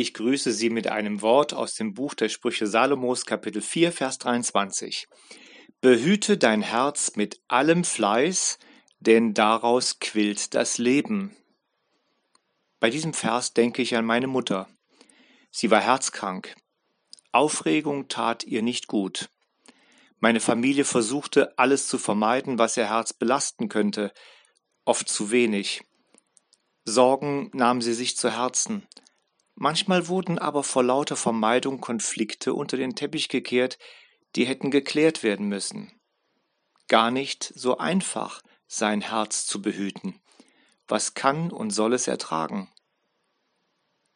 Ich 0.00 0.14
grüße 0.14 0.52
Sie 0.52 0.70
mit 0.70 0.86
einem 0.86 1.22
Wort 1.22 1.52
aus 1.52 1.74
dem 1.74 1.92
Buch 1.92 2.14
der 2.14 2.28
Sprüche 2.28 2.68
Salomos, 2.68 3.26
Kapitel 3.26 3.60
4, 3.60 3.90
Vers 3.90 4.18
23. 4.18 5.08
Behüte 5.80 6.38
dein 6.38 6.62
Herz 6.62 7.16
mit 7.16 7.40
allem 7.48 7.82
Fleiß, 7.82 8.60
denn 9.00 9.34
daraus 9.34 9.98
quillt 9.98 10.54
das 10.54 10.78
Leben. 10.78 11.34
Bei 12.78 12.90
diesem 12.90 13.12
Vers 13.12 13.54
denke 13.54 13.82
ich 13.82 13.96
an 13.96 14.04
meine 14.04 14.28
Mutter. 14.28 14.68
Sie 15.50 15.68
war 15.72 15.80
herzkrank. 15.80 16.54
Aufregung 17.32 18.06
tat 18.06 18.44
ihr 18.44 18.62
nicht 18.62 18.86
gut. 18.86 19.30
Meine 20.20 20.38
Familie 20.38 20.84
versuchte, 20.84 21.58
alles 21.58 21.88
zu 21.88 21.98
vermeiden, 21.98 22.56
was 22.56 22.76
ihr 22.76 22.88
Herz 22.88 23.14
belasten 23.14 23.68
könnte, 23.68 24.12
oft 24.84 25.08
zu 25.08 25.32
wenig. 25.32 25.82
Sorgen 26.84 27.50
nahm 27.52 27.82
sie 27.82 27.94
sich 27.94 28.16
zu 28.16 28.30
Herzen. 28.30 28.86
Manchmal 29.60 30.06
wurden 30.06 30.38
aber 30.38 30.62
vor 30.62 30.84
lauter 30.84 31.16
Vermeidung 31.16 31.80
Konflikte 31.80 32.54
unter 32.54 32.76
den 32.76 32.94
Teppich 32.94 33.28
gekehrt, 33.28 33.76
die 34.36 34.46
hätten 34.46 34.70
geklärt 34.70 35.24
werden 35.24 35.48
müssen. 35.48 36.00
Gar 36.86 37.10
nicht 37.10 37.52
so 37.56 37.76
einfach, 37.76 38.40
sein 38.68 39.00
Herz 39.00 39.46
zu 39.46 39.60
behüten. 39.60 40.22
Was 40.86 41.14
kann 41.14 41.50
und 41.50 41.70
soll 41.70 41.92
es 41.92 42.06
ertragen? 42.06 42.72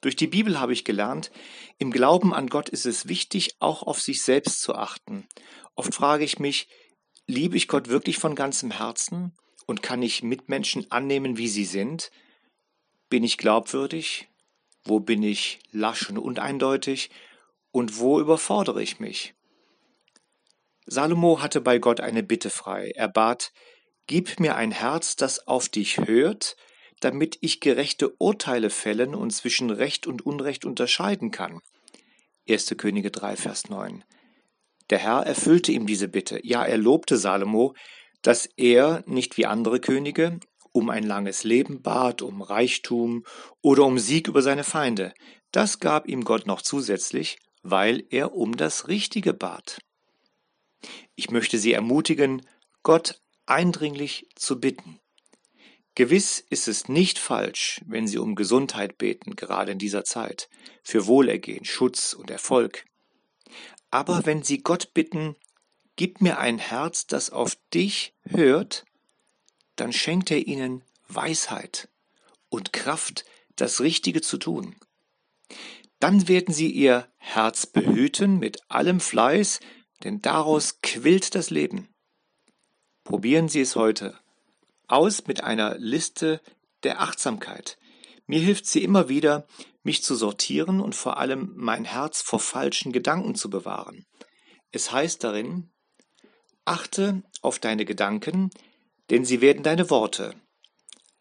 Durch 0.00 0.16
die 0.16 0.26
Bibel 0.26 0.58
habe 0.58 0.72
ich 0.72 0.84
gelernt, 0.84 1.30
im 1.78 1.92
Glauben 1.92 2.34
an 2.34 2.48
Gott 2.48 2.68
ist 2.68 2.84
es 2.84 3.06
wichtig, 3.06 3.54
auch 3.60 3.84
auf 3.84 4.00
sich 4.00 4.24
selbst 4.24 4.60
zu 4.60 4.74
achten. 4.74 5.28
Oft 5.76 5.94
frage 5.94 6.24
ich 6.24 6.40
mich, 6.40 6.66
liebe 7.28 7.56
ich 7.56 7.68
Gott 7.68 7.88
wirklich 7.88 8.18
von 8.18 8.34
ganzem 8.34 8.72
Herzen 8.72 9.36
und 9.66 9.84
kann 9.84 10.02
ich 10.02 10.24
Mitmenschen 10.24 10.90
annehmen, 10.90 11.36
wie 11.36 11.48
sie 11.48 11.64
sind? 11.64 12.10
Bin 13.08 13.22
ich 13.22 13.38
glaubwürdig? 13.38 14.27
Wo 14.88 15.00
bin 15.00 15.22
ich 15.22 15.60
lasch 15.70 16.08
und 16.08 16.18
uneindeutig? 16.18 17.10
Und 17.70 17.98
wo 17.98 18.18
überfordere 18.20 18.82
ich 18.82 19.00
mich? 19.00 19.34
Salomo 20.86 21.42
hatte 21.42 21.60
bei 21.60 21.78
Gott 21.78 22.00
eine 22.00 22.22
Bitte 22.22 22.48
frei. 22.50 22.92
Er 22.94 23.08
bat, 23.08 23.52
Gib 24.08 24.40
mir 24.40 24.56
ein 24.56 24.72
Herz, 24.72 25.16
das 25.16 25.46
auf 25.46 25.68
dich 25.68 25.98
hört, 25.98 26.56
damit 27.00 27.36
ich 27.42 27.60
gerechte 27.60 28.08
Urteile 28.16 28.70
fällen 28.70 29.14
und 29.14 29.30
zwischen 29.32 29.68
Recht 29.68 30.06
und 30.06 30.24
Unrecht 30.24 30.64
unterscheiden 30.64 31.30
kann. 31.30 31.60
1. 32.48 32.74
Könige 32.78 33.10
3, 33.10 33.36
Vers 33.36 33.68
9. 33.68 34.02
Der 34.88 34.98
Herr 34.98 35.26
erfüllte 35.26 35.72
ihm 35.72 35.86
diese 35.86 36.08
Bitte. 36.08 36.40
Ja, 36.42 36.64
er 36.64 36.78
lobte 36.78 37.18
Salomo, 37.18 37.74
dass 38.22 38.46
er 38.56 39.04
nicht 39.04 39.36
wie 39.36 39.44
andere 39.44 39.78
Könige 39.78 40.40
um 40.72 40.90
ein 40.90 41.04
langes 41.04 41.44
Leben 41.44 41.82
bat, 41.82 42.22
um 42.22 42.42
Reichtum 42.42 43.24
oder 43.62 43.84
um 43.84 43.98
Sieg 43.98 44.28
über 44.28 44.42
seine 44.42 44.64
Feinde. 44.64 45.14
Das 45.52 45.80
gab 45.80 46.08
ihm 46.08 46.24
Gott 46.24 46.46
noch 46.46 46.62
zusätzlich, 46.62 47.38
weil 47.62 48.04
er 48.10 48.34
um 48.34 48.56
das 48.56 48.88
Richtige 48.88 49.32
bat. 49.32 49.78
Ich 51.14 51.30
möchte 51.30 51.58
Sie 51.58 51.72
ermutigen, 51.72 52.46
Gott 52.82 53.20
eindringlich 53.46 54.28
zu 54.34 54.60
bitten. 54.60 55.00
Gewiss 55.94 56.38
ist 56.38 56.68
es 56.68 56.88
nicht 56.88 57.18
falsch, 57.18 57.80
wenn 57.86 58.06
Sie 58.06 58.18
um 58.18 58.36
Gesundheit 58.36 58.98
beten, 58.98 59.34
gerade 59.34 59.72
in 59.72 59.78
dieser 59.78 60.04
Zeit, 60.04 60.48
für 60.84 61.06
Wohlergehen, 61.06 61.64
Schutz 61.64 62.12
und 62.12 62.30
Erfolg. 62.30 62.84
Aber 63.90 64.24
wenn 64.24 64.44
Sie 64.44 64.58
Gott 64.58 64.94
bitten, 64.94 65.34
gib 65.96 66.20
mir 66.20 66.38
ein 66.38 66.58
Herz, 66.58 67.06
das 67.06 67.30
auf 67.30 67.56
dich 67.74 68.14
hört, 68.24 68.84
dann 69.80 69.92
schenkt 69.92 70.30
er 70.30 70.46
Ihnen 70.46 70.82
Weisheit 71.08 71.88
und 72.48 72.72
Kraft, 72.72 73.24
das 73.56 73.80
Richtige 73.80 74.20
zu 74.20 74.38
tun. 74.38 74.76
Dann 75.98 76.28
werden 76.28 76.54
Sie 76.54 76.70
Ihr 76.70 77.08
Herz 77.16 77.66
behüten 77.66 78.38
mit 78.38 78.58
allem 78.70 79.00
Fleiß, 79.00 79.60
denn 80.04 80.22
daraus 80.22 80.80
quillt 80.82 81.34
das 81.34 81.50
Leben. 81.50 81.88
Probieren 83.04 83.48
Sie 83.48 83.60
es 83.60 83.74
heute 83.74 84.18
aus 84.86 85.26
mit 85.26 85.44
einer 85.44 85.76
Liste 85.78 86.40
der 86.82 87.00
Achtsamkeit. 87.00 87.78
Mir 88.26 88.40
hilft 88.40 88.66
sie 88.66 88.82
immer 88.82 89.08
wieder, 89.08 89.46
mich 89.82 90.02
zu 90.02 90.14
sortieren 90.14 90.80
und 90.80 90.94
vor 90.94 91.18
allem 91.18 91.52
mein 91.56 91.84
Herz 91.84 92.20
vor 92.20 92.40
falschen 92.40 92.92
Gedanken 92.92 93.34
zu 93.34 93.50
bewahren. 93.50 94.06
Es 94.70 94.92
heißt 94.92 95.24
darin, 95.24 95.70
achte 96.64 97.22
auf 97.40 97.58
deine 97.58 97.84
Gedanken, 97.84 98.50
denn 99.10 99.24
sie 99.24 99.40
werden 99.40 99.62
deine 99.62 99.90
Worte. 99.90 100.34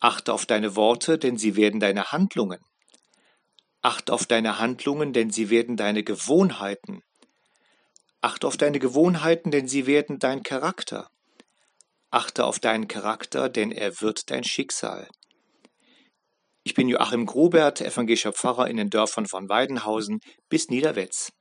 Achte 0.00 0.32
auf 0.32 0.46
deine 0.46 0.76
Worte, 0.76 1.18
denn 1.18 1.36
sie 1.36 1.56
werden 1.56 1.80
deine 1.80 2.12
Handlungen. 2.12 2.60
Achte 3.82 4.12
auf 4.12 4.26
deine 4.26 4.58
Handlungen, 4.58 5.12
denn 5.12 5.30
sie 5.30 5.50
werden 5.50 5.76
deine 5.76 6.02
Gewohnheiten. 6.02 7.02
Achte 8.20 8.46
auf 8.46 8.56
deine 8.56 8.78
Gewohnheiten, 8.78 9.50
denn 9.50 9.68
sie 9.68 9.86
werden 9.86 10.18
dein 10.18 10.42
Charakter. 10.42 11.08
Achte 12.10 12.44
auf 12.44 12.58
deinen 12.58 12.88
Charakter, 12.88 13.48
denn 13.48 13.70
er 13.72 14.00
wird 14.00 14.30
dein 14.30 14.44
Schicksal. 14.44 15.08
Ich 16.62 16.74
bin 16.74 16.88
Joachim 16.88 17.24
Grobert, 17.24 17.80
evangelischer 17.80 18.32
Pfarrer 18.32 18.68
in 18.68 18.76
den 18.76 18.90
Dörfern 18.90 19.26
von 19.26 19.48
Weidenhausen 19.48 20.20
bis 20.50 20.68
Niederwetz. 20.68 21.32